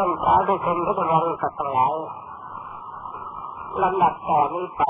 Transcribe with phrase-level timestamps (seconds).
[0.00, 1.94] ท่านสาธุชนพุทธบริษัททั้งหลาย
[3.82, 4.82] ลำดับต่อนี้ไป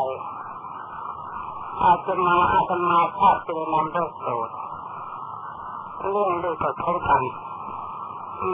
[1.85, 4.53] อาจจะมาอาจจะมาภาพเป็นนำพระสูตร
[6.01, 7.23] เรื่องด้วยกฎของธรรม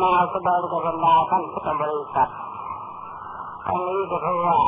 [0.02, 2.30] มาแสดงกับบรรดาท่านพุทธบริษัท
[3.66, 4.58] อันนี้ก็เพราะว่า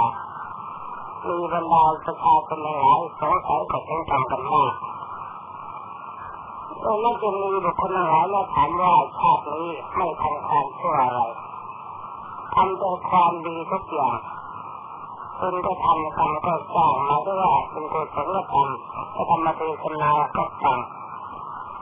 [1.29, 4.73] มีบรรดาประชาชนหลายสงสัยกับเรื่องธรรมกันมาก
[6.83, 11.23] แล้วน่าจะมีบุคคลหลายมาถามว่าชาตินี้ไม่ทำความชั่วอะไร
[12.57, 14.19] ทำแต่ความดีทุกอย่าง
[15.39, 18.69] คุณก็ทำกรรมก็สร้างมาด้วยว่าเป็นกุศลธรรม
[19.15, 20.79] ก็ทำมาเป็นสนาก็ฟัง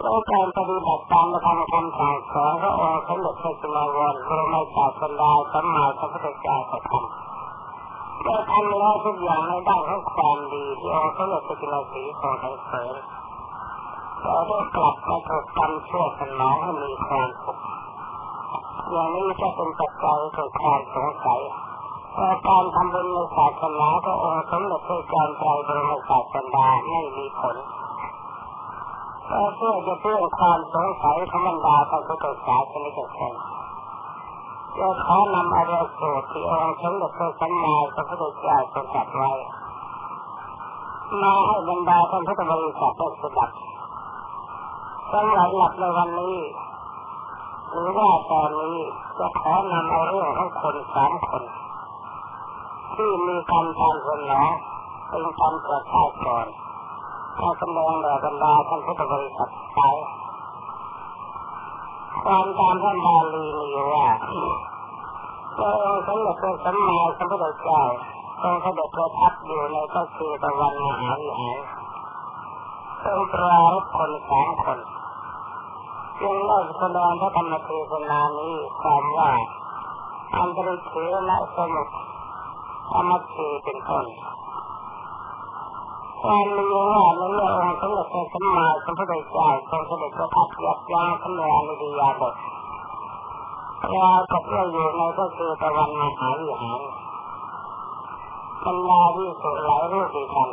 [0.01, 12.95] แล้วการปฏิบัติตามธรรมคำสั่งสอนพระองค์สมเด็จพระจุลวรรณบรมศาสดาสัมมาสัมพุทธเจ้าประทำเมื่อทำแล้วทุกอย่างในด้านของความดีที่องค์สมเด็จพระจุลศรีทรงสรรเสริญ
[14.23, 17.54] เราได้กลับมาถูกกรรมชั่วสนองให้มีความสุข
[18.95, 21.41] อย่างนี้จะเป็นปัจจัยเกิดความสงสัย
[22.49, 27.57] การทำบุญในศาสนาพระองค์สมเด็จพระจอมไตรบรมศาสดาไม่มีผล
[29.57, 33.33] เพื่อจะเพื่อความสงสัยของบรรดาพระพุทธศาสนิกชน
[34.77, 39.33] เราขอนำอารยสูตรที่องค์สมเด็จพระสัมมาสัมพุทธเจ้าทรงตรัสไว้
[41.23, 43.51] มาให้บรรดาท่านพุทธบริษัทได้สดับ
[45.13, 46.37] สำหรับหลับในวันนี้
[47.75, 48.79] หรือว่าตอนนี้
[49.19, 51.43] จะขอนำเอาเรื่องของคนสามคน
[52.95, 54.43] ที่มีกรรมตามคนหนอ
[55.09, 56.47] เป็นกรรมเกิดชาติก่อน
[57.41, 59.81] มาแสดงแด่บรรดาท่านพุทธบริษัทไป
[62.23, 64.07] ความตามท่านบาลีมีว่า
[65.57, 67.83] พระองค์สมเด็จพระสัมมาสัมพุทธเจ้า
[68.43, 71.59] ทรงเสด็จประทับอยู่ในก็คือตะวันมหาวิหาร
[73.05, 74.79] ทรงปรารบคนสามคน
[76.21, 79.31] จึงได้แสดงพระธรรมเทศนานี้ความว่า
[80.37, 80.93] อันตริเท
[81.29, 81.89] นะสมุท
[82.93, 84.07] ธรรมเทเป็นต้น
[86.21, 92.35] ความมีว่าในเมื่อองค์สมเด็จพระสัมมาสัมพุทธเจ้าทรงเสด็จประทับยับยั้งขณะนิยาบท
[93.83, 96.81] ปรากฏว่าอยู่ในก็คือตะวันมหาวิหาร
[98.65, 100.49] บรรดาที่สุดหลายรูปดีกัน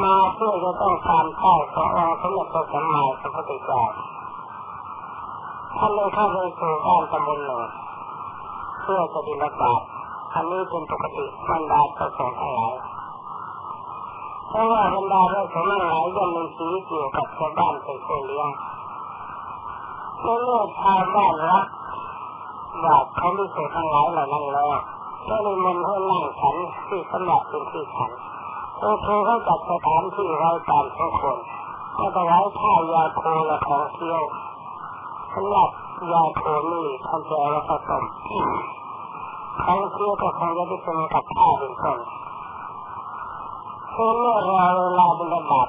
[0.00, 3.82] มาเพื่อจะต้องการข้าขององค์สมเด็จพระสัมมาสัมพุทธเจ้า
[5.76, 7.62] ท่านเลยเข้าไปสู่บ้านตำบลหนึ่ง
[8.82, 9.82] เพื่อจะดินบาต
[10.34, 12.74] อันนี้เป็นปกติบรรดาประสงค์ทั้งหลาย
[14.48, 17.88] เพราะว่าบรรดาพระสงฆ์ทั้งหลายย่อมมีชีวิตอยู่กับชาวบ้านไป
[18.26, 18.48] เลี้ยง
[20.20, 21.66] เมื่อชาวบ้านรับ
[22.84, 24.74] บาตเขาไม่เสทั้งหลายเหล่านั้นแล้ว
[25.28, 26.56] ก็เลยมันให้นั่งฉัน
[26.88, 28.10] ที่สำหรับเป็นที่ฉัน
[28.84, 31.38] โอเคเขาจัดสถานที่ไว้ตามสมควร
[31.98, 34.22] ก็จะไว้ข้าวยาโคและของเที่ยว
[35.34, 35.68] สำหรับ
[36.12, 38.02] ยาโคนี่ท่านจะเอาผสม
[39.62, 41.98] ของเที่ยวก็คงจะได้เป็นกับข้าวเป็นต้น
[43.92, 45.68] คือเมื่อเราเวลาเป็นระดับ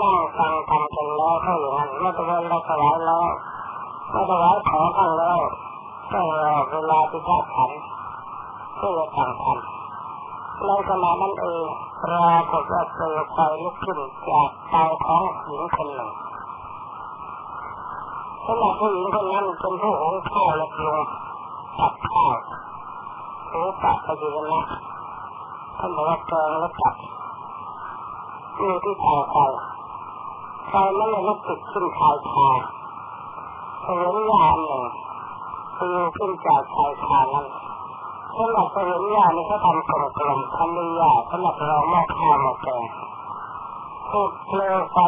[0.00, 3.26] นั่งฟังกันจนแล้วเท่านั้นเมื่อตะวันเราถวายแล้ว
[4.10, 5.40] เมื่อถวายของกันแล้ว
[6.12, 7.70] ก็รอเวลาที่พระฉัน
[8.76, 9.73] เพื่อสั่งทำ
[10.68, 11.64] ในขณะนั้นเอง
[12.04, 13.98] ปรากฏว่าเปลวไฟลุกขึ้น
[14.28, 16.10] จากเตาของหญิงคนหนึ่ง
[18.46, 20.98] ขณะผู้หญิงคนนั้นเป็นผู้หุงข้าวและปรุง
[21.78, 22.34] ตักข้าว
[23.48, 24.62] หรือตักไปดีนะ
[25.78, 26.94] ท่านบอกว่าเกินแล้วจับ
[28.56, 29.36] อยู่ที่เตาไฟ
[30.68, 32.48] ไฟนั้นเลยลุกติดขึ้นชายคา
[33.82, 34.82] เห็นยาหนึ่ง
[35.78, 37.46] คือขึ้นจากชายคานั้น
[38.38, 42.82] สำหรับเห็นยานี่เขาทำกลมๆทำมียาสำหรับเราหม้อข้าวหม้อแกง
[44.10, 44.98] ถูกเปลวไฟ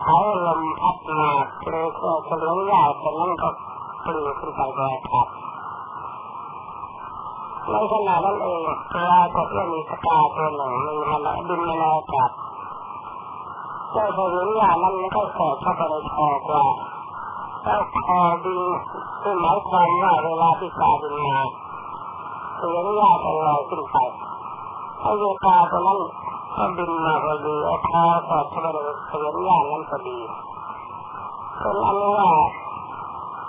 [0.00, 0.16] ใช้
[0.46, 1.30] ลมพัดมา
[1.62, 3.48] เปลวก็เฉลียงยาแต่นั้นก็
[4.04, 5.28] ปลิวขึ้นไปโดยครับ
[7.70, 8.60] ในขณะนั้นเอง
[8.94, 12.30] ปรากฏว่ามีสกาตัวหนึ่งมีมันบินมาในอากาศ
[13.92, 16.64] เจ้าพริญญานั้นไม่ได้แสเข้าไปในคอกว่า
[17.62, 18.60] เจ้าคอบิน
[19.22, 21.38] คือหมายความว่าเวลาที่กาบินมา
[22.58, 23.96] พริญญาจะลอยขึ้นไป
[25.00, 26.00] ไอ้เวกาตัวนั้น
[26.56, 28.78] ก็บินมาพอดีไอ้คอสอดเข้าไปใน
[29.10, 30.18] พริญญานั้นพอดี
[31.60, 32.30] เป็นอันว่า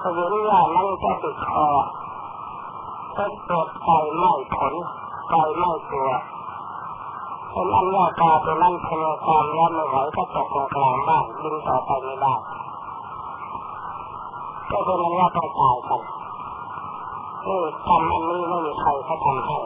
[0.02, 1.68] พริญญานั้นจะติดคอ
[3.18, 3.88] ก็เกิดไฟ
[4.18, 4.74] ไหม้ผล
[5.30, 6.10] ไฟไหม้ตัว
[7.52, 12.34] เป็นอันว่ากาตัวนั้นทนความร้อนไม่ไหวก็ตกลงกลางบ้านบินต่อไปไม่ได้
[14.70, 16.02] ก็เป็นอันว่าต้องตายกัน
[17.48, 19.58] นี่ทำอันนี้ไม่มีใครเขาทำให้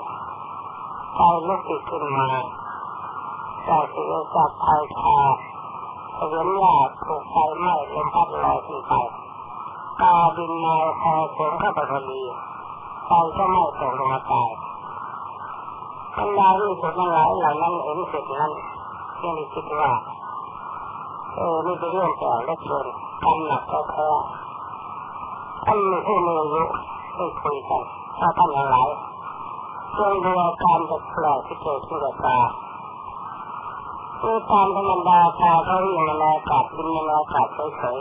[1.15, 2.27] ไฟลุกติดขึ้นมา
[3.67, 4.67] จากเสิ่งจากไฟ
[5.01, 5.17] คา
[6.15, 6.73] เห็นว่า
[7.05, 8.93] ถูกไฟไหม้ลมพัดลอยขึ้นไป
[10.01, 12.21] กาบินมาพอเสงเข้าไปพอดี
[13.07, 14.49] ไปก็ไม่ตกลงมาตาย
[16.17, 18.51] บรรดาที่สุดทั้งหลายเหล่านั้นเห็นเสร็จนั้น
[19.21, 19.91] ยังคิดว่า
[21.35, 22.85] เออนี่เป็นเรื่องแก่และเกิน
[23.23, 24.09] กำหนักก็แท้
[25.65, 26.63] ท่านมีผู้มีอายุ
[27.15, 27.83] ได้คุยกัน
[28.19, 28.89] ถ้าท่านทั้งหลาย
[29.97, 32.39] จงดูอาการแปลกที่เกิดขึ้นกับตา
[34.19, 37.47] คือตามธรรมดาตาเขาวิ่งในอากาศบินในอากาศ
[37.77, 37.97] เฉย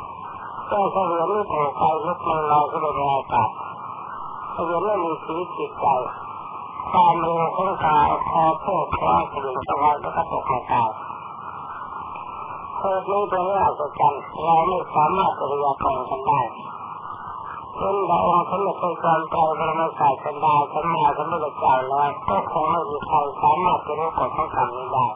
[0.00, 3.50] ๆแต่เสวียนนี่ถูกไฟลุกมันลอยขึ้นในอากาศ
[4.52, 5.86] เสวียนไม่มีชีวิตจิตใจ
[6.90, 7.98] ความเร็วของตา
[8.30, 10.88] คอโค้งคล้องถึงสวรรค์แล้วก็ตกมาตาย
[12.78, 16.40] เหตุนี้เป็นเรื่องอัศจรรย์เราไม่สามารถจะพยากรณ์กันได้
[17.78, 25.06] เป็นแต่องค์สมเด็จพระจอมไตรบรมศาสดาสมมาสมพุทธเจ้าแล้วก็คงไม่มีใครสามารถจะรู้กฎของกรรมนี้ได้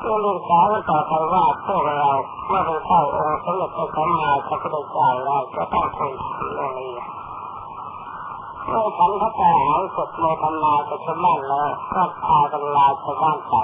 [0.00, 0.60] เรื่องศึกษา
[0.90, 2.10] ต่อไปว่าพวกเรา
[2.46, 6.12] เมื่อไปเข้าองค์สมเด็จพระสัมมาสัมพุทธเจ้าแล้วจะต้องคุย
[6.54, 6.92] เรื่องนี้
[8.68, 13.54] เมื่อฉันพระแต่หายสดโมทนาจะชาวบ้านแล้วก็พากันลาชาวบ้านไป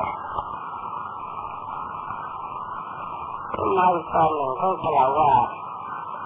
[3.77, 3.81] ใน
[4.13, 5.31] ตอนหนึ่งเขากล่าวว่า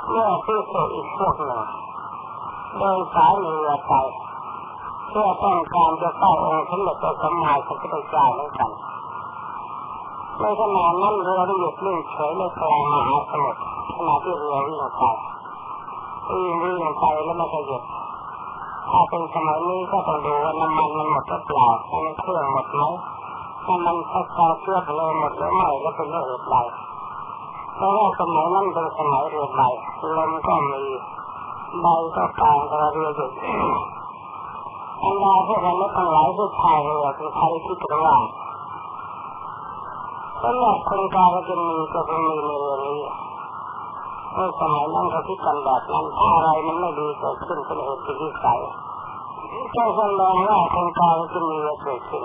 [0.08, 1.64] เมื่อผู้สุอีกพวกหนึ่ง
[2.78, 3.92] เดินสายเรือไป
[5.08, 8.70] เพื่อต้องการจะเข้าองค์สมเด็จพระสัมมาสัมพุทธเจ้าเหมือนกัน
[10.40, 13.60] ในขณะนั้นเรือได้หยุดนิ่งเฉยในกลางมหาสมุทร
[13.96, 15.04] ขณะที่เรือวิ่งไป
[16.30, 17.82] วิ่งวิ่งไปแล้วไม่หยุด
[18.90, 22.82] ถ้าเป็นสมัยนี้ก็ต้องดูว่าน้ำมันมันหมดหรือเปล่าน้ำมันเครื่องหมดไหม
[23.66, 24.26] น้ำมันพัด
[24.62, 26.56] เชื้อเพลิงหมดหรือไม่แล้วเป็นเรื่องอะไร
[27.76, 29.60] เพราะว่าสมัยนั้นเป็นสมัยเรือใบ
[30.16, 30.82] ลมก็มี
[31.82, 31.86] ใบ
[32.16, 33.32] ก็กลางกระเรือหยุด
[35.02, 38.16] อันดาพวกเราทั้งหลายที่พายเรือเป็นใครที่กระว่า
[40.42, 43.00] สำหรับคนกลาลจะมีก็จะมีในเรือนี้
[44.34, 48.54] ในสมัยนั้นเขาคิดกันแบบนั้นอะไรมันไม่ดีเกิดขึ้นเป็นเหตุที่ใส่
[49.74, 52.24] ก็แสดงว่าคนกลาลจะมีเกิดขึ้น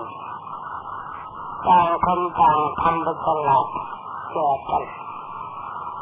[1.67, 3.65] ต่างคนต่างทำเป็นตลาด
[4.33, 4.83] แจกกัน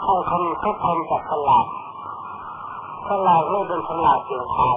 [0.01, 1.65] ให้คนทุกคนจับตลาด
[3.09, 4.75] ตลาดไม่เป็นตลาดเสียงไทย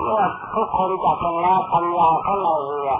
[0.00, 0.22] เมื่อ
[0.54, 2.92] ทุกคนจับกันแล้วปัญญาเขาในเรือ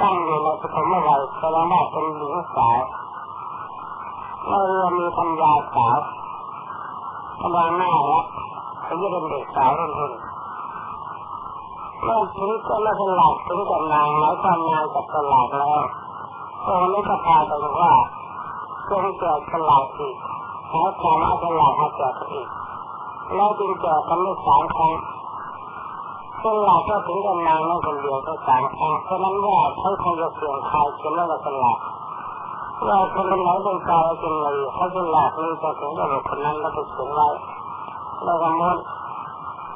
[0.00, 2.78] ตั้งอยู่ในปฐมวัยแสดงว่าเป็นหญิงสาว
[4.48, 5.98] ในเรือมีปัญญาสาว
[7.42, 8.24] กำลังหน้าแล้ว
[8.82, 10.12] เขาจะเป็นเด็กสาวรุ่นรุ่น
[12.02, 15.82] เมื่อถึงก็ไม่เป็นหลักถึงกับนางหมายความนางกับตลาดแล้ว
[16.68, 17.92] ตรงนี้ก็พาไปว่า
[18.90, 20.16] จงเกิดตลาดอีก
[20.72, 22.48] หาความเอาตลาดมาเกิดอีก
[23.34, 24.92] แล้วจึงเกิดกันไม่สามครั้ง
[26.42, 31.78] ซึ่งเราก็ถึงกันนางนั่คนเดียวก็สามครั้งเพราะนั้นว่าเขาคงจะเสี่ยงทายจนไม่ละตลาด
[32.88, 37.28] ว่าคนคนไหนเป็นกายเป็นเลยเขาเป็นหลักนี่จะถึงกับคนนั้นแล้วก็ถึงไว้
[38.24, 38.78] แล้วก็มด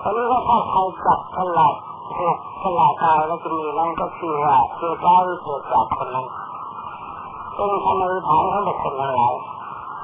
[0.02, 1.74] ตอนนี้ก็ถ้าใครจับตลาด
[2.18, 6.26] ถูกตลาดตายแล้วจะมีนั่นก็คือว่าคือได้เกิดจากคนนั้น
[7.56, 9.34] ซึ่งทำในฐานของบุคคลหลาย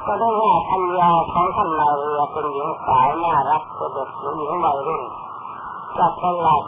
[0.06, 4.08] ก็ได้ว่าพัญญาของท่านนายเรือเป็นหญิงสาวน่ารักเป็นเด็ก
[4.38, 5.02] หญิงวัยรุ่น
[5.98, 6.62] จับตลาด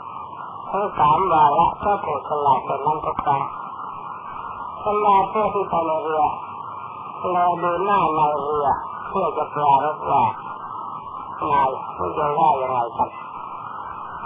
[0.70, 3.42] ทั้งสามวาระก็ถูกตลาดเป็นนั้นทุกครั้ง
[4.84, 6.24] ตลาดเพื่อที่ไปในเรือ
[7.32, 8.68] เราดูหน้าในเรือ
[9.08, 10.25] เพื่อจะปลารบว่า
[11.49, 11.54] ไง
[11.96, 13.10] ไม่จะว่ายังไงกัน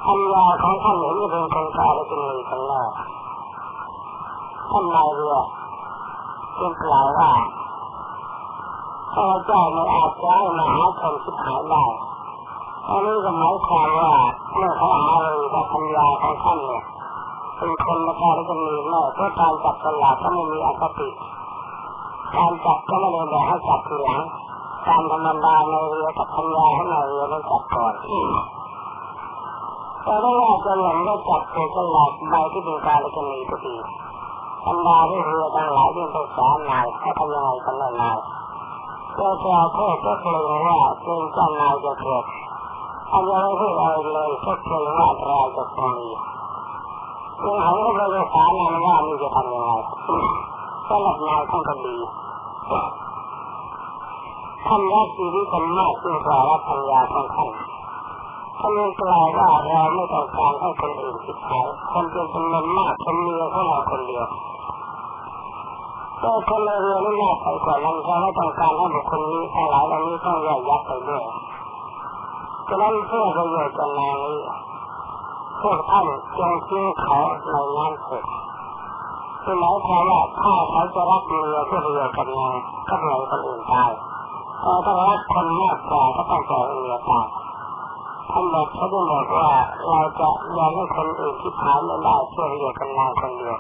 [0.05, 2.83] พัญญาของท่านเห็นจะเป็นคนกาลจะมีกันแน่
[4.71, 5.37] ท่านนายเรือ
[6.59, 7.31] จึงกล่าวว่า
[9.15, 11.85] พระเจ้าไม่อาจจะให้มหาชนคิดหายได้
[12.89, 14.13] อันนี้ก็หมายความว่า
[14.55, 16.83] เมื่อเขาหาเลยกับปัญญาของท่านเนี่ย
[17.59, 21.09] เป็นคนมาการจะมีแน่เพราะการจับตลาดก็ไม่มีอคติ
[22.37, 24.23] การจับก็ไม่ได้แบบให้จับทีหลัง
[24.89, 27.95] การธรรมดาในเรือกับปัญญาให้ในเรือต้องจับก่อน
[30.05, 33.75] แต่ได้ว่าจะหลังก็จับตัวตลาดใบที่เป็นการจะมีก็ดี
[34.67, 38.19] บรรดาที่เรือทั้งหลายที่เป็นสานายให้ทำยังไงกันล่ะนาย
[39.15, 42.25] เจ้าชาวโทษก็เกรงว่าเกรงเจ้านายจะเกิด
[43.13, 46.09] อันยังไม่พูดอะไรเลยก็เกรงว่าอันตราจะคงมี
[47.45, 49.71] ยังหันก็ไปสานายว่ามีจะทำยังไง
[50.89, 51.97] สำหรับนายท่านก็ดี
[54.67, 57.51] ท่านรักชีวิตกันมากจึงกล่าวว่าปัญญาของท่าน
[58.65, 64.27] ท่านกล่าวว่าเราไม่ต้องการให้คนอื่นคิดหายคนเป็นจำนวนมากคนเมียของเราคนเดียว
[66.21, 71.23] แต่คนในเรือนี่น่าไปกว่านั้นเราไม่ต้องการให้บุคคลนี้ทั้งหลายเหล่านี้ต้องแยกยักไปด้วย
[72.69, 74.15] ฉะนั้นเพื่อประโยชน์กันนนี้
[75.63, 76.07] พวกท่าน
[76.39, 77.19] จงทิ้งเขา
[77.51, 78.25] ในน้ำเถิด
[79.43, 82.57] คือหมายความว่าถ้าเขาจะรักเมียที่เรือกันงาน
[82.89, 83.91] ก็เหมือนคนอื่นตาย
[84.61, 87.27] แต่ถ้ารักคนมากกว่าก็ต้องแก่เรือตาย
[88.31, 89.51] ท่านบอกเขาได้บอกว่า
[89.89, 93.59] เราจะยอมให้คนอื่นที่ผ่านไม่ได้ช่วยเรือกันนาคนเดียว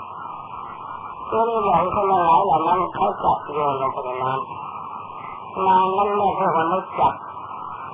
[1.28, 7.12] เมื่อได้บอกคนละหลายเหล่านั้นเขาจะโยนลงไปในน้ำนางนั้นไม่ใช่คนรู้จัก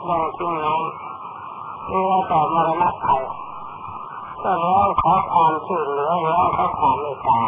[0.09, 3.23] ลงทิ้งน้ำเรือต่อมรณะภัย
[4.43, 7.41] ก็ร้องขอความช่วยเหลือร้องขอความเมตตา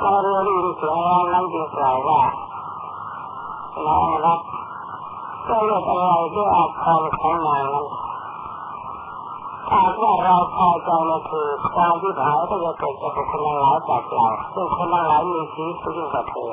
[0.00, 2.20] เราเรียนยินเสียงร้องนั้นจึงกล่าวว่า
[3.86, 4.40] น้องรัก
[5.48, 7.86] ก็เลือกอะไรด้วยอาภรณ์ของนางนั้น
[9.68, 16.52] ถ้าว่าเราพอใจในคือความที่หายก็จะเกิดจากคนทั้งหลายจากเราซึ่งคนทั้งหลายมีชีวิตยิ่งกว่าเธอ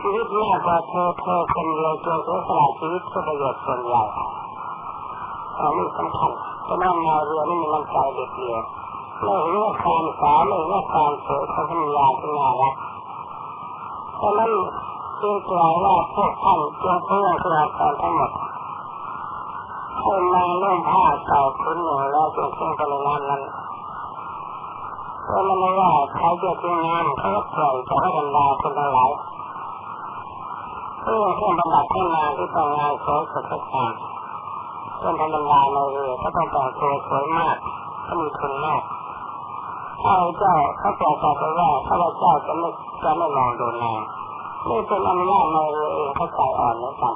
[0.00, 4.02] ชีวิตมากกว่าเธอเธอคนเดียวจนเสียสละชีวิตเพื่อประโยชน์ส่วนใหญ่
[5.58, 6.30] อันนี้สำคัญ
[6.64, 8.60] เพราะนั่นมาเรือนี่มีน้ำใจเด็ดเดียว
[9.22, 12.74] ไม่เรื่องความสาวไม่เรื่องความสวยเของพัญญาที่น่ารัก
[14.16, 14.50] เพราะนั้น
[15.26, 18.30] จึงกล่าวว่าพวกท่านจงเพื่อเพื่อตอนทั้งหมด
[20.00, 23.42] ให้มาเรื่องผ้าเก่าคุณหนึ่งแล้วจงเชื่อกันในน้ำนั้น
[25.24, 29.10] เพราะมันว่าเขาจะทิ้งน้ำเขาก็ปล่อยจะให้บรรดาคนทั้งหลาย
[31.02, 33.94] เรื่อเครื่องบรรดาขึ้นมาที่ต้องงานสวยสดงาม
[35.00, 37.56] เป็นธรรมดาในเรือก็ต้องแต่งตัวสวยมาก
[38.06, 38.82] ก็มีทุนมาก
[40.02, 42.68] ข้าพเจ้าเขาบอกกับว่าข้าพเจ้าจะไม่
[43.02, 44.00] จะไม่มองดูนาง
[44.68, 47.14] นี่เป็นอนุญาตในเรือเองเขาใจอ่อนแล้วกัน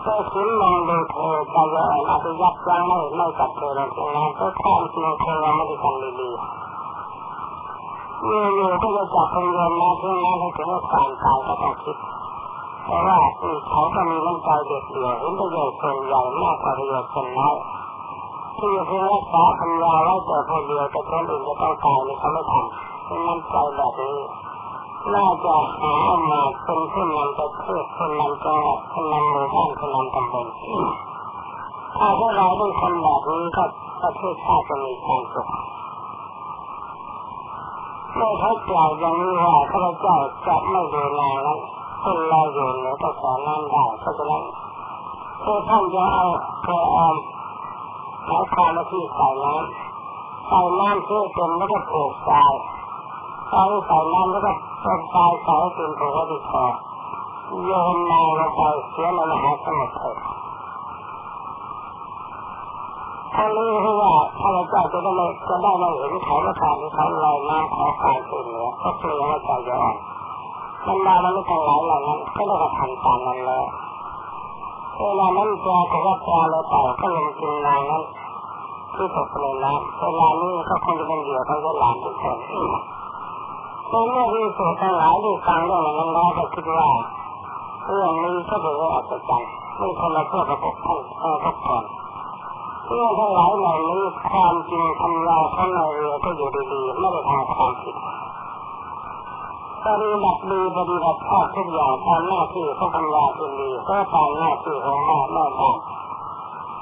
[0.00, 11.96] เพื่อคิดมองดูเธอใจอ่อนอาจจะยับยั้งไม่ไม่จับเธอในตรงนั้นเพราะความจริงเธอเราไม่ได้ทำดีๆเมื่ออยู่ก็จะจับเป็นเงินนะที่นั้นให้ถึงความตายก็ต้องคิด
[12.84, 13.18] เพราะว่า
[13.70, 17.56] เขาก็มีน้ำใจเด็ดเดี่ยวเห็นประโยชน์ส่วนใหญ่มากกว่าประโยชน์ส่วนน้อย
[18.56, 24.16] ที่จะเพื่อรักษาปัญญาไว้แต่คนเดียวแต่คนอื่นจะต้องตายนี่เขาไม่ทำเป็นน้ำใจแบบนี้
[25.14, 25.94] น่าจะหา
[26.30, 30.46] มาเป็นผู้นำประเทศผู้นำจังหวัดผู้นำหมู่บ้านผู้นำตำบล
[31.98, 33.64] ถ้าพวกเราเป็นคนแบบนี้ก็
[34.02, 35.48] ประเทศชาติจะมีความสุข
[38.14, 41.58] เมื่อเขากล่าวอย่างนี้ว่าข้าพเจ้าจะไม่ดูแลแล้ว
[42.02, 44.42] คนเราอยู่เหนือกระแสน้ำได้เพราะฉะนั้น
[45.44, 46.26] ถ้าท่านจะเอา
[46.64, 47.16] เกลืออม
[48.26, 52.54] แล้วคามาที่ใส่น้ำใส่น้ำเพื่อจนแล้วก็ผูกทราย
[53.50, 54.52] ใส่ใส่น้ำแล้วก็
[54.84, 56.64] ต้นทรายใส่จนผูกไว้ที่คอ
[57.66, 60.16] โยนนางลงไปเสียในมหาสมุทรเถิด
[63.34, 63.68] ถ้ารู้
[64.02, 69.96] ว่าถ้าเราเจ้าจะได้จะได้มาเห็นเขาและการที่เขาลอยน้ำขอความช่วยเหลือก็เกรงว่าใจจะอ่อน
[70.86, 73.64] บรรดามันไม่ทั้งหลายเหล่านั้นก็ได้กระทำตามนั้นแล้ว
[75.00, 78.02] เวลานั้นปลาก็ว่าปลาเราเต่าก็ลงกินนางนั้น
[78.94, 82.38] ที่ตกในน้ำเวลานี้ก็คงจะเป็นเหยื่อของเจ้าหลานทุกคน
[83.90, 86.88] ในเมื่อที่สุดทั้งหลายที่ฟังเรื่องนั้นแล้วก็คิดว่า
[87.86, 91.84] เรื่องนี้ก็เป็นเรื่องอัศจรรย์ไม่คนละเพื่อกับพวกท่านเออพวกคน
[92.86, 97.96] เรื่องทั้งหลายเหล่านี้ความจริงทำลายข้างในเรือก็อยู่ดีๆไม่ได้ทำความผิด
[99.84, 105.70] ปฏิบัติดีปฏิบัติชอบทุกอย่างตามหน้าที่ของปัญญาที่ดีก็ตามหน้าที่ของแม่แม่บ้า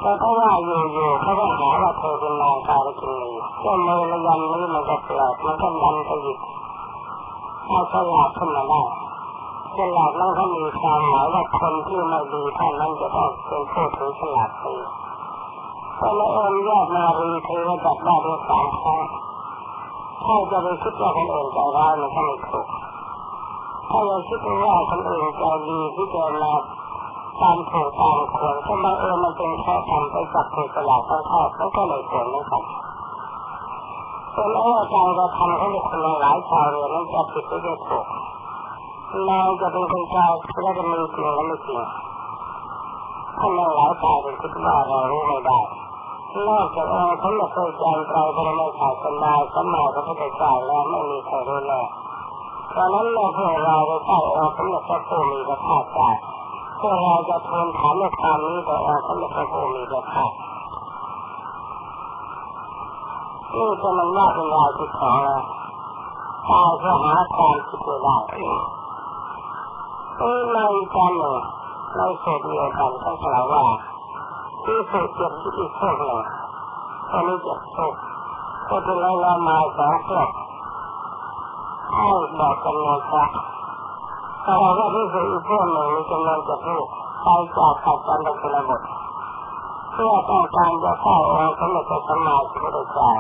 [0.00, 6.38] แต่ก็ว่าอยู่ๆเขาก็หาว่าเธอเป็นนางการกินีเจ้ามือระยำนี้มันก็เปล่ามันก็ดันไปหยิบ
[7.68, 8.80] เอาฉลาดขึ้นมาได้
[9.76, 14.64] ฉลาดนั้นเขามีความหมายว่าคนที่ไม่ดีท่านนั้นจะต้องเป็นผู้ถือฉลาดไป
[15.98, 19.00] พอละเอิญยอดนารีเทวจับได้ด้วยสามครั้ง
[20.24, 22.66] ถ้าจะไปคิดว่าคนอื่นใจร้ายมันก็ไม่ถูก
[23.90, 26.52] ถ้าเราคิดว่าคนอื่นใจดีที่เจะมา
[27.40, 32.64] ตามถูกตามควรถ้าบังเอิญมันเป็นแค่ทำไปจับถูกตลาดต้องเข้ามันก็เลยควรไม่กัน
[34.36, 38.06] เป็นเออการกระทำของคนหลายชาวเรือนั้นจะผิดหรือจะถูก
[39.26, 40.18] เราจะเป็นคนใจ
[40.62, 41.80] แล้วจะมีจริงและไม่จริง
[43.38, 45.58] ถ้าเราหลายฝ่ายเป็นคิดว่าเรารู้ไม่ได้
[46.48, 51.82] นอกจากองค์สมเด็จพระจารย์ไตรพระมศาดสนาสมัยพระพุทธเจ้าแล้วไม่มีใครรู้แน่
[52.74, 56.08] ตอนนั้นเราพวกเราไปใส่องค์สมเด็จพระผู้มีพระภาคเจ้า
[56.80, 60.30] พวกเราจะทูลถามในความนี้แต่อองค์สมเด็จพระผู้มีพระภาค
[63.56, 65.36] นี่จะมันว่าเป็นรายที่ของเรา
[66.48, 68.16] ตายเพื่อหาความคิดไม่ได้
[70.18, 70.58] เออใน
[70.94, 71.36] การหนึ่ง
[71.96, 73.64] ในสูตรเดียวกันท่านกล่าวว่า
[74.64, 76.18] ที่สุดเจ็บที่อีกพวกหนึ่ง
[77.10, 77.92] ตอนนี้เจ็บพวก
[78.68, 80.28] ก็จะเราเรามาสองพวก
[81.94, 82.08] ให้
[82.38, 83.24] บอกจำนวนพระ
[84.42, 86.84] แต่ว่าที่สุดอีกพวกหนึ่งมีจำนวนจะพูด
[87.22, 88.82] ไปจากขัดกันเป็นระบบ
[89.92, 93.10] เพื่อต้องการจะเข้าองค์สมเด็จพระสัมมาสัมพุทธเจ้า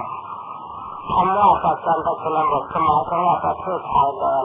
[1.12, 4.44] คำว่าปัจจันตชนบทสมัยถึงว่าประเทศชายแดน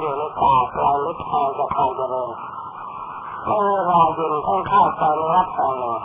[0.00, 2.28] อยู่ในป่าไกลลึกทางจากความเจริญ
[3.46, 5.96] เมื่อเรายินต้องเข้าไปในวัดแห่งหนึ่ง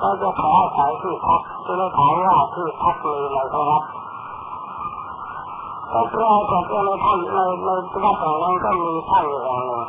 [0.00, 3.82] ก็จะขออาศัยที่พักจะได้ถามว่าที่พักมีอะไรครับ
[5.92, 6.00] ก็
[6.50, 7.68] ปรากฏว่าในท่านในใน
[8.04, 9.82] วัดแห่งนั้นก็มีท่านอยู่แห่งหนึ่ง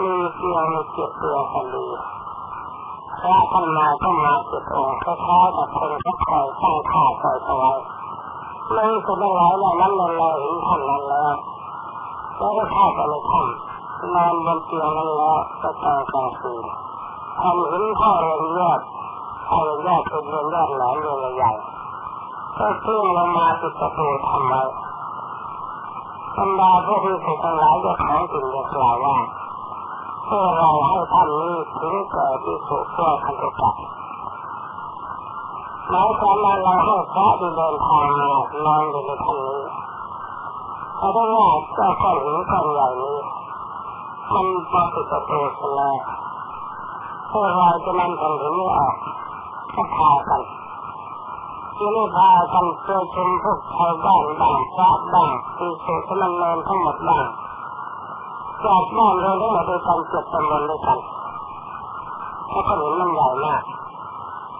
[0.00, 1.84] มีเพียงเจ็ดเตียงคนดี
[3.24, 7.76] พระท่านมาก็มาเจ็ดองค์คล้ายๆกับคนที่คอยสร้างข่าคอยสวย
[8.72, 11.34] ไม่สุดแล้วแล้วนั้นเราเห็นท่านนั้นแล้ว
[12.38, 16.64] แล้วก็เข้าไปในถ้ำนอนบนเตียงนั้นแล้วก็ตอนกลางคืน
[17.40, 18.80] ทำหินท่อเรือนยอด
[19.48, 21.52] ท่อเรือนยอดเป็นเรือนยอดแหลมเรือนใหญ่
[22.58, 24.62] ก็เคลื่อนลงมาติดประตูทำไว้
[26.36, 29.16] บรรดาพวกที่สุดทั้งหลายจะขอสิ่งเดียวกล่าวว่า
[30.26, 33.70] เพื่อเราให้ท่านนี้ถึงเกิดที่สุดเพื่อคันตุกะ
[35.90, 38.30] หมายความว่าเราให้พระที่เดินทางมา
[38.64, 39.62] นอนอยู่ในท่านนี้
[40.96, 41.24] เพราะว่า
[41.74, 43.16] เจ้าก้อนหินก้อนใหญ่นี้
[44.34, 45.94] มันมาติดประตูเสลย
[47.30, 48.94] พวกเราจะนำแผ่นหินนี้ออก
[49.74, 50.42] ก็พากัน
[51.76, 57.24] ที่นี่พากันเจอชมพวกชาวบ้านบ้างพระบ้างที่สุสมันเนินทั้งหมดบ้าง
[58.62, 60.98] จากบ้าเราทั้หมดด้วยกันเจ็ดตำบลด้วยกัน
[62.50, 63.62] ถ้าถนนมันใหญ่มาก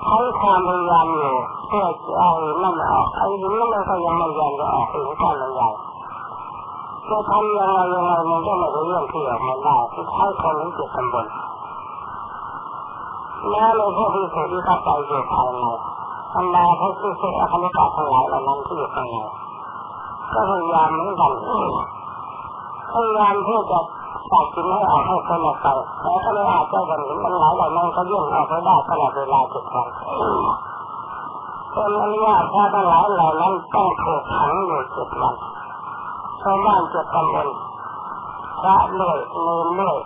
[0.02, 1.34] ใช้ความพยายามอยู่
[1.68, 1.86] เพื่อ
[2.18, 2.30] เอา
[2.62, 5.68] นั่นออกไอ้หินนั่นมันก็ยังไม่ยันจะออกหินก้อนใหญ่
[7.10, 11.26] จะทำยังไงยังไงมันก็ไม่รู้เรื่องที่ออกมาได้ที่ใช้คนทั้งเจ็ดตำบล
[13.48, 15.64] แม้ในพวกที่สุดที่เข้าไปอยู่ภายใน
[16.34, 19.16] บรรดาพวกที่สุดอคติกาทั้งหลายเหล่านั้นที่อยู่ข้างใน
[20.32, 21.32] ก็พยายามเหมือนกัน
[22.94, 23.80] พยายามที่จะ
[24.32, 25.66] ตัดสินให้ออกให้คนออกไป
[26.02, 29.88] แล้วก็ไม่อาจจะเห็นมันหลายเหล่านั้นก็ยื่นออกไปได้ตลอดเวลาจุดวัน
[31.72, 35.34] เป็นอนุญาตพระทั้งหลายเหล่านั้นต้องถูกขังอยู่เจ็ดวัน
[36.42, 37.48] ชาวบ้านเจ็ดตำบล
[38.60, 39.96] พระด้วยเนรด้วย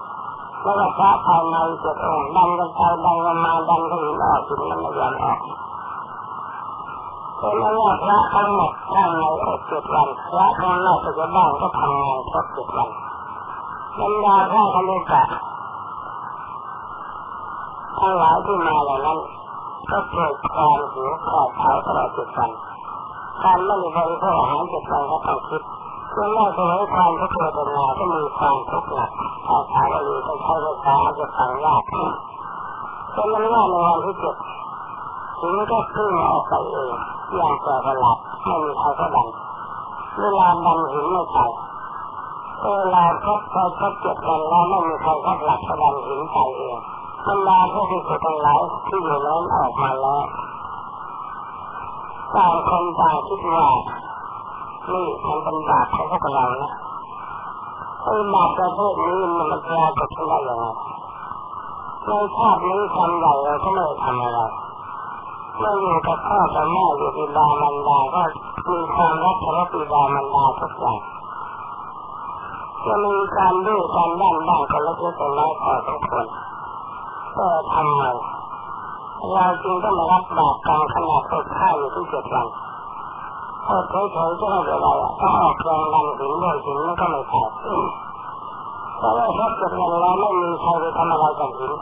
[0.62, 5.38] แล้วก็พระภายในเจ็ดองค์ดันกันไปดันกันมาดันกันออกถึงมันไม่ยอมออก
[7.38, 12.88] เป็นอนุญาตพระทั้งหมดข้างในอดเจ็ดวันพระข้างนอกจะบ้านก็ทำงานครบเจ็ดวัน
[13.98, 15.22] บรรดาพระคณิกะ
[18.01, 19.18] ทั้งหลายที่มาเหล่านั้น
[19.90, 22.51] ก็เกิดความหิวขาดเผาตลอดเจ็ดวัน
[23.44, 25.62] การไม่มีบริโภคอาหารเจ็ดวันก็ต้องคิด
[26.12, 29.11] เมื่อแม่สมัยความทุกข์เป็นมาก็มีความทุกข์หนัก
[29.46, 31.83] ภาษาบาลีก็ใช้ภาษาจะฟังยาก
[33.12, 34.37] เป็นนั้นว่าในวันที่เจ็ด
[35.40, 36.88] ถึงก็ขึ้นออกไปเอง
[37.35, 39.29] อย่างแปลกประหลาดไม่มีใครก็ดัน
[40.21, 41.38] เวลาดันหินไม่ไป
[42.62, 46.79] เวลาครบพอครบเจ็ดวันแล้วไม่มีใครก็หลับก็ดันหินไปเอง
[47.27, 50.23] บรรดาผู้ที่สุดทั้งหลายที่อยู่นั้นออกมาแล้ว
[52.35, 53.69] ต่างคนต่างคิดว่า
[54.93, 56.73] นี่มันเป็นบาปของพวกเรานะ
[58.05, 60.67] ไอ้บาปประเภทนี้มันมันปรากฏขึ้นได้ยังไง
[62.07, 64.41] ในชาตินี้ทำใหญ่เราก็ไม่ทำอะไร
[65.59, 68.23] เมื่ออยู่กับพ่อกับแม่อยู่บิดามันดาก็
[68.68, 70.99] มีความรักเคารพบิดามันดาทุกอย่าง
[72.85, 76.27] จะมีการดื้อการด้านบ้างก็เล็กๆน้อยๆพอสมควร
[77.35, 78.03] แต่ทำไม
[79.33, 82.47] เราจึงต้องมารับบาปกรรมขนาดตกข้าอยู่ที่เจ็ดวัน
[83.66, 84.87] พอเฉยๆก็ไม่เป็นไร
[85.21, 87.51] ต้องออกแรงดันหินด้วยหินมันก็ไม่แตก
[88.99, 91.73] เพราะว่าถ้าเกิดวันแล้วไม่มีใครไปทำอะไรกับหิน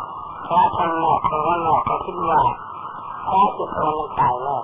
[0.46, 2.40] พระท่านนอกคนว่าหนอกก็คิดว่า
[3.28, 3.74] พระจิตค์
[4.18, 4.62] ตายแล้ว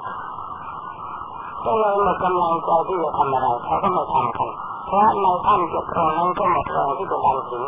[1.65, 4.51] ก็เลยหมดกำลังใจที่จะทำอะไรเขาก็ไม่ทำกัน
[4.87, 7.63] เพราะในท่านจิตค์นั้นก็หมดแรงที่จะดันหิน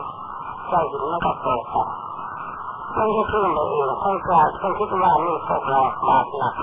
[0.68, 1.76] ใส่หินแล้วก็เปิดไป
[2.96, 6.54] มันก็ขึ้นไปเองท่านกล่าวท่านคิดว่านี่พวกเราบาปหนัก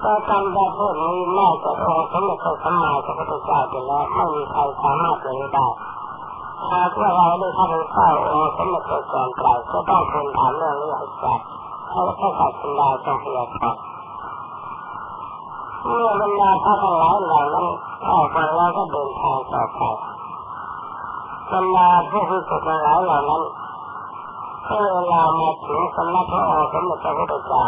[0.00, 5.66] แต่การแบบพวกนี้น่าจะองสมเด็จพระสัมมาสัมพุทธเจ้าไปแล้วไม่มีใครสามารถจะได้
[6.72, 11.34] หากว่าเราได้เข้าไปเฝ้าองค์สมเด็จพระจอมไตรก็ต้องทูลถามเรื่องนี้ให้
[11.94, 13.82] ทราบให้พระศาสดาทรงพยากรณ์
[15.84, 17.66] เมื่อบรรดาพระทั้งหลายเหล่านั้น
[18.10, 19.82] ออกมาแล้วก็เดินทางต่อไป
[21.52, 23.42] บรรดาผู้พิสุทธิ์ทั้งหลายเหล่านั้น
[24.66, 27.64] เมื่อเวลามาถึงสำนักพระองค์สมเด็จพระพุทธเจ้า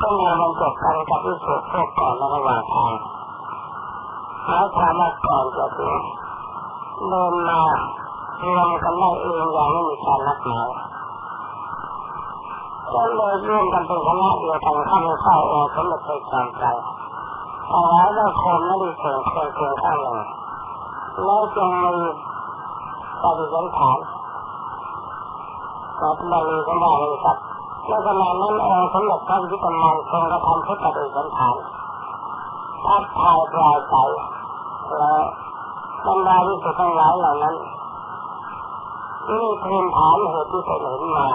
[0.00, 2.92] ก็มาบรรจบกันกับพิสุทธิ์พวกก่อนในระหว่างทาง
[4.46, 5.94] หมายความว่าก่อนจะถึง
[7.08, 7.60] เดินมา
[8.42, 10.68] รวมกันได้เองอย่างไม่มีการนัดหมาย
[12.94, 16.66] ก็เลยร่วมกันเป็นคณะเดียวกันเข้าไปเฝ้าองค์สมเด็จพระจอมไตร
[17.70, 20.18] เอาไว้แล้วคนไม่ได้เสียงเสียงเสียงข้างหนึ่ง
[21.24, 21.94] แล้วจงมี
[23.22, 23.98] ปฏิสันฐาน
[26.00, 27.36] กับาลีก็ได้เลยครับ
[27.88, 31.56] แล้วขณะนั้นเองสมเด็จพระวิจิตรมันทรงกระทำพุทธปฏิสันฐาน
[32.86, 33.96] ทักทายปลายใจ
[34.98, 35.22] แล้ว
[36.06, 37.54] บรรดาวิสุทธ์ทั้งหลายเหล่านั้น
[39.28, 41.26] นี่ทูลถามเหตุที่เห็นมา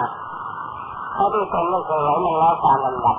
[1.18, 3.16] ถ้าที่ตนไม่เคยเห็นมันแล้วตามลำดับ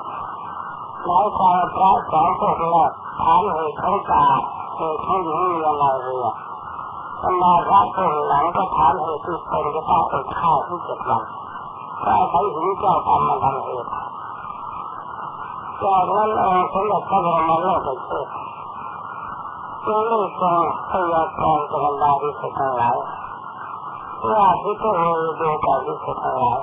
[1.04, 2.90] แล้วชาวพระสองพวกแรก
[3.22, 4.24] ถามเหตุของตา
[4.76, 6.26] เหตุของหญิงเรือลอยเรือ
[7.22, 11.22] บรรดาพระพวกหลังก็ถามเหตุที่ตนจะต้องอดข้าวที่เจ็ดวัน
[12.04, 13.90] ก็ใช้หินเจ้าทำมาทำเหตุ
[15.82, 18.28] จากนั้นเองสมเด็จพระบรมโลกเกิด
[19.86, 20.60] จึงได้ทรง
[20.90, 22.96] พยากรณ์กับบรรดาวิสุทธ์ทั้งหลาย
[24.30, 26.60] ว่าที่พวกเราดูแต่วิสุทธ์ทั้งหลาย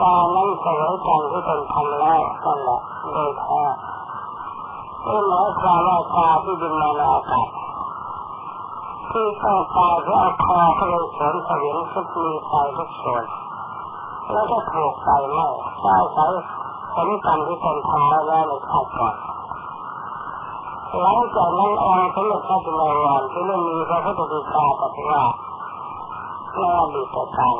[0.00, 2.80] ตอนนั้นเสวยกันที่เป็นทำแล้วนั่นแหละ
[3.12, 3.62] โดยแท้
[5.06, 7.48] นี่หมายความว่าตาที่บินมาในอากาศ
[9.10, 13.24] ที่ต้องตาที่เอาคอเข้าไปสวมเสวียงทุกมีไฟทุกส่วน
[14.32, 15.48] แล้วก็ถูกไฟไหม้
[15.80, 16.26] ใช้ใช้
[16.94, 19.14] ผลกรรมที่ตนทำมาแล้วในชาติก่อน
[21.00, 25.22] หลังจากนั้นองค์สมเด็จพระจุลวรที่ไม่องมีพระพุทธดีกาตรัสว่า
[26.54, 27.56] ในอดีตการ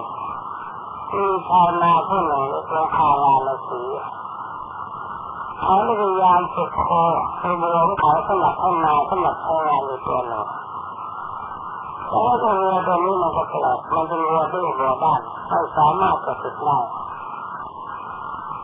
[1.14, 3.80] มีชาวนาผู้หนึ่งเรียกว่าคาวาลสี
[5.60, 6.88] เขาพยายามฝึกโค
[7.40, 10.46] คือเรือของเขาสำหรับให้นาสำหรับใช้งานในตัวหนึ่ง
[12.08, 16.78] แต่ว่าตัวเรือตัวนี้มันก็แปลกมันเป็นเรือที่เรือบ้านไม่สามารถจะฝึกได้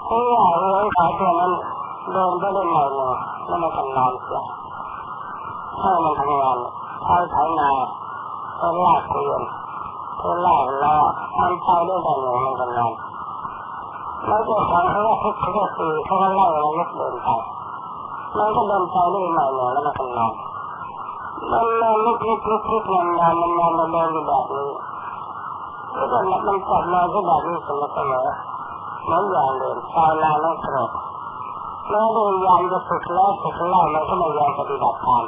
[0.04, 1.52] เพราะว่าเรือของเขาตัวนั้น
[2.12, 3.12] เดินไปได้หน่อยหนึ่ง
[3.46, 4.42] แล้วมันก็นอนเสีย
[5.80, 6.56] ให้มันทำงาน
[7.04, 7.70] ใช้ไถนา
[8.60, 9.42] ก็ลากเกวียน
[10.20, 10.98] ก็ลากล้อ
[11.38, 12.92] มันไปด้แต่หนึ่างมันก็นอน
[14.28, 17.28] แล้วก็ทางเขาก็ทุกเขาก็ตีเขาก็ไล่มันลุกเดินไป
[18.36, 20.32] มันก็เดินไปได้หน่อยหนึ่งแล้วมันก็นอน
[21.50, 24.68] มันนอนลุกลุกลุกลุกนอนนอนมันนอนมันเดินอยู่แบบนี้
[25.94, 28.26] แล้วก็มันกลับมาก็แบบนี้เสมอเสมอ
[29.04, 30.90] เหมือนอย่างเดิมชาวนาแล้วโกรธ
[31.90, 35.24] แล้วพยายามจะฝึกแล้วฝึกเล่ามันก็ไม่ยอมปฏิบัติตาม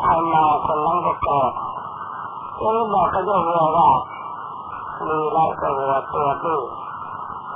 [0.00, 1.52] ชาวนาคนนั้นก็โกรธ
[2.60, 3.88] แล้วบอกก็จะวัวว่า
[5.08, 6.60] มีไรก็วัวตัวดื้อ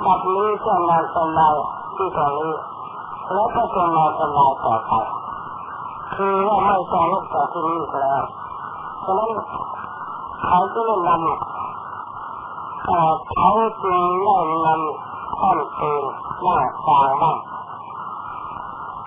[0.04, 1.54] บัดนี้จะนอนสบาย
[1.96, 2.52] ที่ตรงนี้
[3.32, 4.92] แล้วก็จะนอนสบายต่อไป
[6.14, 8.22] คือว่าไม่ต้องลุกจากที่นี่แล้ว
[9.04, 9.30] ฉะนั้น
[10.46, 11.24] เขาจะได้นำ
[13.38, 13.50] เขา
[13.82, 16.02] จึงได้นำท่อนปืน
[16.42, 17.36] หน้าตาบ้าง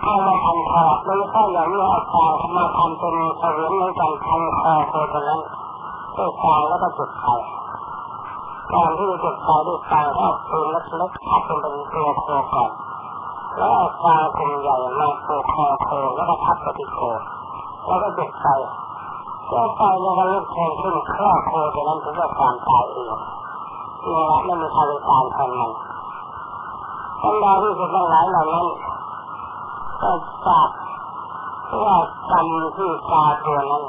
[0.02, 5.40] เอามาทำคอไม่ใช่อย่างนี้อาตารย์มาทำเป็นเสวียนในการทำคอโคตรนั้น
[6.16, 7.26] ด้วยฟางแล้วก็จุดไฟ
[8.76, 12.72] ก่อนที่จะจุดไฟด้วยฟางก็ปืนเล็กๆทับเป็นเป็นตัวโคก่อน
[13.58, 17.00] แล้วเอาฟางกลุ่มใหญ่มาปูคอโคแล้วก็ทับปฏิโค
[17.88, 18.46] แล้วก็จุดไฟ
[19.52, 23.12] ก็ไฟแล้วก็ลุกโคขึ้นครอบโคตรงนั้นถึงจะความตายเอง
[24.04, 25.72] นี่แหละไม่มีใครไปตามทันมัน
[27.22, 28.68] บรรดาที่สุดทั้งหลายเหล่านั้น
[30.02, 30.12] ก็
[30.46, 30.70] ทราบ
[31.84, 31.98] ว่า
[32.32, 33.84] กรรมที่ตาตัวนั้น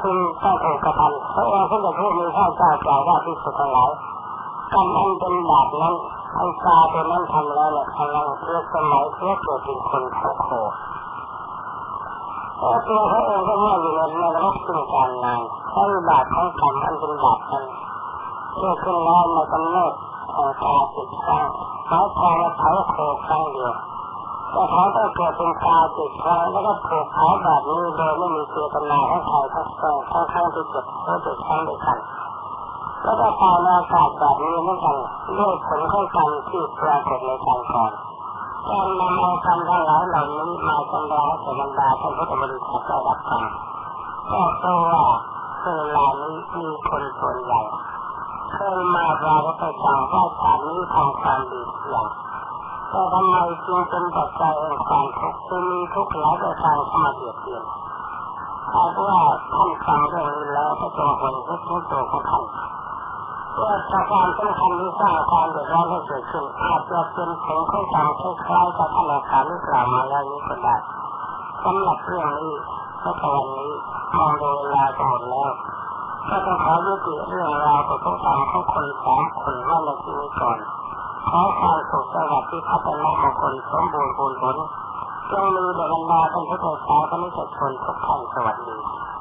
[0.00, 3.90] คุณต้องถูกกระทำเพราะว่าพระพุทธมีข้าเจ้ากล่าวว่าที่สุดทั้งหลาย
[4.72, 5.94] กรรมอันเป็นบาปนั้น
[6.36, 10.48] ไอ้ตาตัวนั้นทำแล้วเนี่ยพลังเพื่อสมัยเพื่อเกิดเป็นคนเขาโค
[12.58, 17.64] แต่ตัวเขาเองก็ไม่อยู่ในนรกซึ่งการงานเพราะบาปของกรรมอันเป็นบาปนั้น
[18.54, 19.92] เพื่อขึ้นแล้วมากำเนิด
[20.32, 21.44] แห่งตาจิดตครั้ง
[21.88, 23.74] หมายความาเขาโคครั้งเดียว
[24.56, 31.98] แต่เขาต้องเกิดเป็นตาจิตครั้งแล้วก็ถูกเขาแบบนี้โดยไม่มีเจตนาให้ใครทั้งสองทั้งทั้งที่เจ็บทั้งจิตครั้งเดียวกัน
[33.04, 34.96] แล้วก็ตายในอากาศแบบนี้เหมือนกัน
[35.38, 37.92] ด้วยผลข้องกรรมที่ปรากฏในการก่อน
[38.68, 43.42] การนำเอาคำทั้งหลายเหล่านี้มาจำลองให้บรรดาท่านพุทธบริษัทได้รับฟัง
[44.30, 45.02] ก็เพราะว่า
[45.62, 47.60] เวลานี้มีคนส่วนใหญ่
[48.52, 52.06] เคยมาปรากฏสั่งว่าฉันนี้ทำความดีอย่าง
[52.90, 57.64] แต่ทำไมจึงเป็นปัจจัยแห่งความทุกข์จึงมีทุกข์หลายประการเข้ามาเบียดเบียน
[58.72, 59.20] ถ้าว่า
[59.54, 62.44] ท่านฟังเรื่องนี้แล้วก็จงคนทุกข์ในตัวของท่าน
[63.60, 70.76] ว่าประการสำคัญที่สร้างความเดือดร้อนให้เกิดขึ้นอาจจะเป็นผลของกรรมคล้ายๆกับท่านอาจารย์ที่กล่าวมาแล้วนี้ก็ได้
[71.64, 72.54] สำหรับเรื่องนี้
[73.00, 73.70] เพราะตอนนี้
[74.16, 75.50] มองดูเวลาจะหมดแล้ว
[76.28, 80.58] ก็ต้องขอยุติเรื่องราวประสบการณ์ของคนสามคนว่าในที่นี้ก่อน
[81.30, 84.56] ขอความสุขสวัสดิ์ที่พัฒนาของคนสมบูรณ์ผลผล
[85.30, 88.74] จงมีแด่บรรดาท่านผู้ชมสาวคณะชนทุกท่านสวัสดี